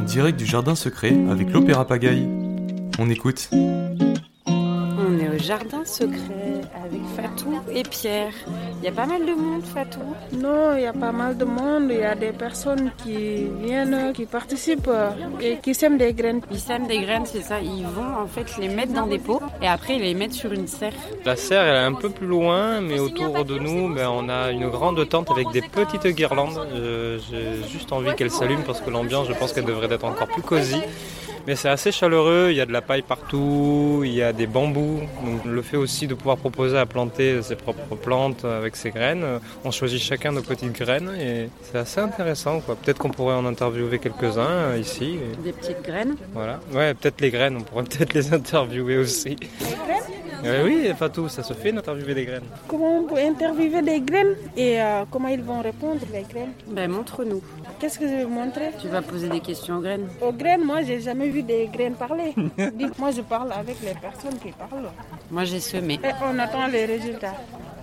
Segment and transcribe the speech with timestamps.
[0.00, 2.28] direct du jardin secret avec l'Opéra Pagaille.
[2.98, 3.50] On écoute.
[5.50, 8.32] Jardin secret avec Fatou et Pierre.
[8.78, 9.98] Il y a pas mal de monde, Fatou.
[10.32, 11.88] Non, il y a pas mal de monde.
[11.90, 14.88] Il y a des personnes qui viennent, qui participent
[15.40, 16.40] et qui sèment des graines.
[16.52, 17.58] Ils sèment des graines, c'est ça.
[17.60, 20.52] Ils vont en fait les mettre dans des pots et après ils les mettent sur
[20.52, 20.92] une serre.
[21.24, 24.52] La serre elle est un peu plus loin, mais autour de nous, ben, on a
[24.52, 26.64] une grande tente avec des petites guirlandes.
[26.76, 30.28] Euh, J'ai juste envie qu'elle s'allume parce que l'ambiance, je pense qu'elle devrait être encore
[30.28, 30.80] plus cosy.
[31.46, 34.46] Mais c'est assez chaleureux, il y a de la paille partout, il y a des
[34.46, 35.00] bambous.
[35.24, 39.24] Donc le fait aussi de pouvoir proposer à planter ses propres plantes avec ses graines,
[39.64, 42.60] on choisit chacun nos petites graines et c'est assez intéressant.
[42.60, 45.18] Peut-être qu'on pourrait en interviewer quelques-uns euh, ici.
[45.44, 46.16] Des petites graines.
[46.32, 46.60] voilà.
[46.72, 49.36] Ouais, peut-être les graines, on pourrait peut-être les interviewer aussi.
[50.44, 52.44] Euh, oui, Fatou, ça se fait d'interviewer des graines.
[52.68, 56.52] Comment on peut interviewer des graines et euh, comment ils vont répondre les graines?
[56.68, 57.42] Ben montre-nous.
[57.78, 58.70] Qu'est-ce que je vais montrer?
[58.80, 60.08] Tu vas poser des questions aux graines.
[60.20, 62.34] Aux graines, moi, j'ai jamais vu des graines parler.
[62.74, 64.90] Dites, moi, je parle avec les personnes qui parlent.
[65.30, 65.94] Moi j'ai semé.
[65.94, 67.34] Et on attend les résultats.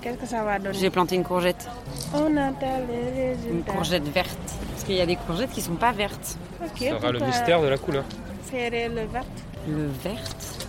[0.00, 0.74] Qu'est-ce que ça va donner?
[0.78, 1.68] J'ai planté une courgette.
[2.14, 3.72] On attend les Une résultats.
[3.72, 4.38] courgette verte.
[4.70, 6.36] Parce qu'il y a des courgettes qui sont pas vertes.
[6.62, 8.04] Ok, Ça sera le mystère de la couleur.
[8.50, 9.24] Serrer le vert.
[9.68, 10.66] Le verte.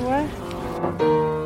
[0.00, 0.24] Ouais.
[0.84, 1.43] Música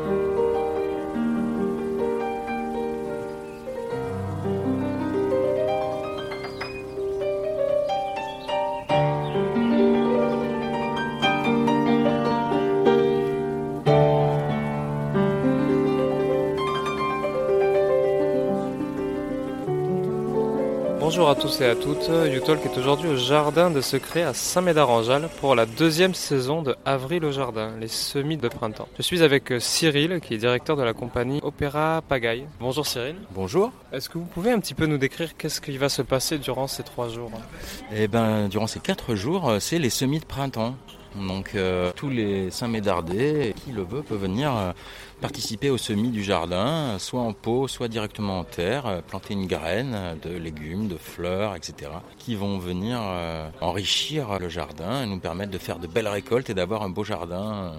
[21.09, 25.27] Bonjour à tous et à toutes, Utalk est aujourd'hui au Jardin de Secret à Saint-Médard-en-Jalles
[25.39, 28.87] pour la deuxième saison de Avril au Jardin, les semis de printemps.
[28.95, 32.45] Je suis avec euh, Cyril, qui est directeur de la compagnie Opéra Pagaille.
[32.59, 33.15] Bonjour Cyril.
[33.31, 33.71] Bonjour.
[33.91, 36.67] Est-ce que vous pouvez un petit peu nous décrire qu'est-ce qui va se passer durant
[36.67, 37.31] ces trois jours?
[37.91, 40.75] Eh ben, durant ces quatre jours, euh, c'est les semis de printemps.
[41.15, 44.71] Donc, euh, tous les Saint-Médardais, qui le veut, peut venir euh,
[45.21, 49.47] participer aux semis du jardin, soit en pot, soit directement en terre, euh, planter une
[49.47, 53.01] graine de légumes, de fleurs, etc., qui vont venir
[53.61, 57.03] enrichir le jardin et nous permettre de faire de belles récoltes et d'avoir un beau
[57.03, 57.73] jardin.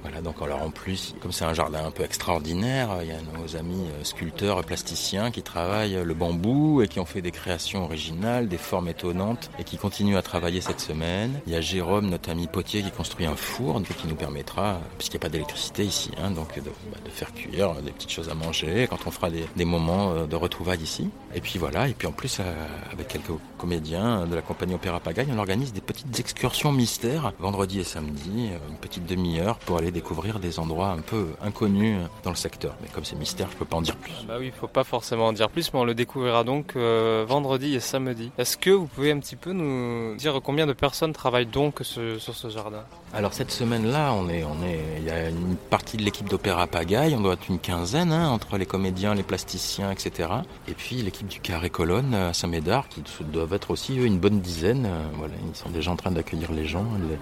[0.00, 3.12] Euh, Voilà, donc alors en plus, comme c'est un jardin un peu extraordinaire, il y
[3.12, 7.30] a nos amis euh, sculpteurs, plasticiens qui travaillent le bambou et qui ont fait des
[7.30, 11.40] créations originales, des formes étonnantes et qui continuent à travailler cette semaine.
[11.46, 15.16] Il y a Jérôme, notre ami potier, qui construit un four qui nous permettra, puisqu'il
[15.16, 18.28] n'y a pas d'électricité ici, hein, donc de, bah, de faire cuire des petites choses
[18.28, 21.10] à manger quand on fera des, des moments euh, de retrouvailles ici.
[21.34, 25.00] Et puis voilà, et puis en plus, euh, avec quelques comédiens de la compagnie Opéra
[25.00, 29.78] Pagaille, on organise des petites excursions mystères vendredi et samedi, euh, une petite demi-heure pour
[29.78, 32.74] aller découvrir des endroits un peu inconnus dans le secteur.
[32.82, 34.12] Mais comme c'est mystère, je peux pas en dire plus.
[34.26, 37.24] Bah oui, il faut pas forcément en dire plus, mais on le découvrira donc euh,
[37.28, 38.30] vendredi et samedi.
[38.38, 42.18] Est-ce que vous pouvez un petit peu nous dire combien de personnes travaillent donc ce-
[42.18, 42.84] sur ce jardin?
[43.12, 46.66] Alors cette semaine-là, on est, on est, il y a une partie de l'équipe d'Opéra
[46.68, 50.28] Pagaille, on doit être une quinzaine hein, entre les comédiens, les plasticiens, etc.
[50.68, 54.40] Et puis l'équipe du Carré Colonne à Saint-Médard, qui doivent être aussi eux, une bonne
[54.40, 54.86] dizaine.
[54.86, 57.16] Euh, Voilà, ils sont déjà en train d'accueillir les gens, les,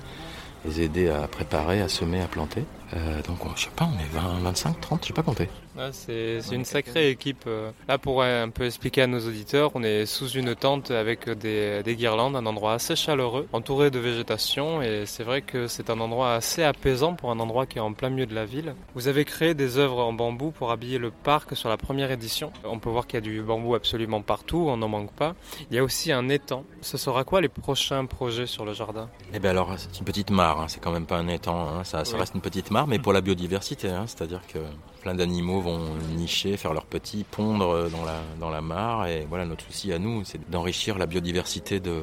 [0.64, 2.64] les aider à préparer, à semer, à planter.
[2.94, 5.48] Euh, donc on- je sais pas, on est 20, 25, 30, je sais pas compter.
[5.78, 7.44] Ouais, c'est c'est une sacrée équipe.
[7.46, 7.70] euh.
[7.88, 11.82] Là, pour un peu expliquer à nos auditeurs, on est sous une tente avec des,
[11.84, 16.00] des guirlandes, un endroit assez chaleureux, entouré de végétation, et c'est vrai que c'est un
[16.00, 18.74] endroit assez apaisant pour un endroit qui est en plein milieu de la ville.
[18.96, 22.52] Vous avez créé des œuvres en bambou pour habiller le parc sur la première édition.
[22.64, 25.34] On peut voir qu'il y a du bambou absolument partout, on n'en manque pas.
[25.70, 26.64] Il y a aussi un étang.
[26.80, 29.08] Ce sera quoi les prochains projets sur le jardin?
[29.32, 31.84] Eh bien alors, c'est une petite mare, hein, c'est quand même pas un étang, hein,
[31.84, 32.20] ça, ça Oui.
[32.20, 34.58] reste une petite mare, mais pour la biodiversité, hein, c'est-à-dire que
[35.02, 35.67] plein d'animaux vont
[36.16, 39.98] nicher, faire leurs petits, pondre dans la, dans la mare, et voilà, notre souci à
[39.98, 42.02] nous, c'est d'enrichir la biodiversité de,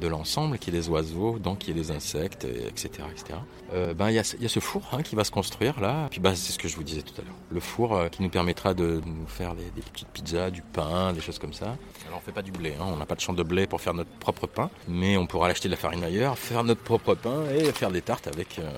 [0.00, 3.04] de l'ensemble, qu'il y ait des oiseaux, donc qu'il y ait des insectes, et etc.
[3.10, 3.38] etc.
[3.72, 6.20] Euh, ben, il y, y a ce four hein, qui va se construire là, puis
[6.20, 8.28] ben, c'est ce que je vous disais tout à l'heure, le four euh, qui nous
[8.28, 11.76] permettra de nous faire des, petites pizzas, du pain, des choses comme ça.
[12.06, 13.80] Alors on fait pas du blé, hein, on n'a pas de champ de blé pour
[13.80, 17.14] faire notre propre pain, mais on pourra l'acheter de la farine ailleurs, faire notre propre
[17.14, 18.70] pain et faire des tartes avec, euh,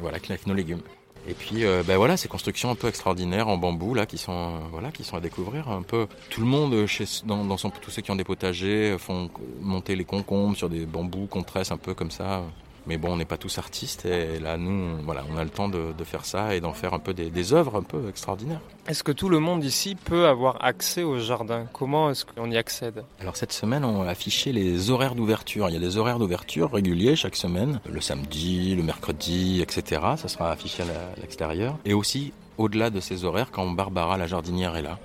[0.00, 0.82] voilà, avec nos légumes.
[1.26, 4.32] Et puis euh, ben voilà, ces constructions un peu extraordinaires en bambou là qui sont
[4.32, 6.06] euh, voilà qui sont à découvrir un peu.
[6.30, 9.30] Tout le monde euh, chez dans, son tous ceux qui ont des potagers font
[9.60, 12.44] monter les concombres sur des bambous qu'on tresse un peu comme ça.
[12.88, 15.50] Mais bon, on n'est pas tous artistes et là nous on- voilà, on a le
[15.50, 18.08] temps de, de faire ça et d'en faire un peu des, des œuvres un peu
[18.08, 18.60] extraordinaires.
[18.88, 21.66] Est-ce que tout le monde ici peut avoir accès au jardin?
[21.74, 23.04] Comment est-ce qu'on y accède?
[23.20, 25.68] Alors cette semaine, on a affiché les horaires d'ouverture.
[25.68, 30.00] Il y a des horaires d'ouverture réguliers chaque semaine, le samedi, le mercredi, etc.
[30.16, 31.76] Ça sera affiché à l'extérieur.
[31.84, 34.98] Et aussi, au-delà de ces horaires, quand Barbara, la jardinière, est là,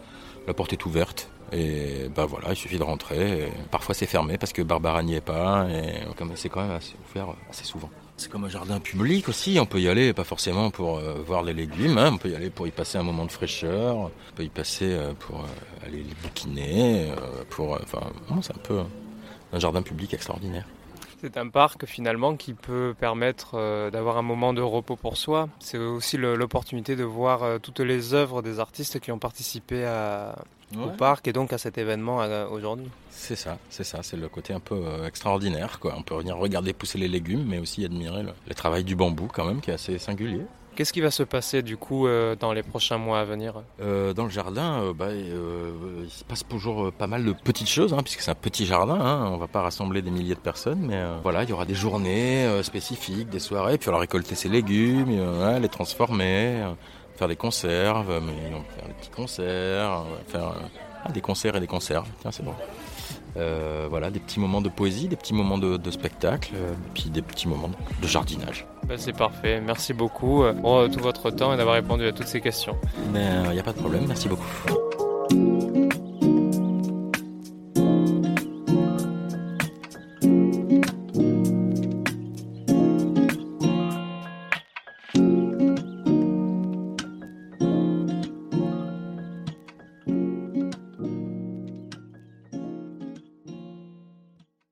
[0.47, 1.29] la porte est ouverte.
[1.53, 3.51] Et bah voilà, il suffit de rentrer.
[3.69, 5.67] parfois c'est fermé parce que Barbara n'y est pas.
[5.69, 5.99] Et
[6.35, 7.89] c'est quand même assez ouvert assez souvent.
[8.15, 11.41] C'est comme un jardin public aussi, on peut y aller, pas forcément pour euh, voir
[11.41, 12.11] les légumes, hein.
[12.13, 14.91] on peut y aller pour y passer un moment de fraîcheur, on peut y passer
[14.93, 17.11] euh, pour euh, aller les bouquiner,
[17.49, 18.01] pour, enfin,
[18.41, 18.81] c'est un peu
[19.51, 20.65] un jardin public extraordinaire.
[21.23, 25.47] C'est un parc finalement qui peut permettre d'avoir un moment de repos pour soi.
[25.59, 30.35] C'est aussi l'opportunité de voir toutes les œuvres des artistes qui ont participé à,
[30.77, 32.89] au parc et donc à cet événement euh, aujourd'hui.
[33.09, 35.79] C'est ça, c'est ça, c'est le côté un peu euh, extraordinaire.
[35.79, 35.93] Quoi.
[35.97, 39.45] On peut venir regarder pousser les légumes, mais aussi admirer le, travail du bambou quand
[39.45, 40.41] même, qui est assez singulier.
[40.75, 44.23] Qu'est-ce qui va se passer du coup euh, dans les prochains mois à venir Dans
[44.23, 48.31] le jardin, bah, il se passe toujours pas mal de petites choses, hein, puisque c'est
[48.31, 48.99] un petit jardin.
[48.99, 51.75] Hein, on va pas rassembler des milliers de personnes, mais voilà, il y aura des
[51.75, 55.11] journées spécifiques, des soirées, puis on va récolter ses légumes,
[55.61, 56.63] les transformer
[57.15, 60.53] faire des conserves, mais faire des petits concerts, faire
[61.05, 62.53] ah, des concerts et des conserves, tiens c'est bon.
[63.37, 67.21] Euh, voilà, des petits moments de poésie, des petits moments de, spectacle, euh, puis des
[67.21, 67.71] petits moments
[68.01, 68.65] de jardinage.
[68.87, 72.41] Bah, c'est parfait, merci beaucoup pour tout votre temps et d'avoir répondu à toutes ces
[72.41, 72.75] questions.
[73.13, 74.82] Il n'y a pas de problème, merci beaucoup.